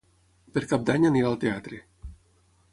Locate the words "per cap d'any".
0.55-1.05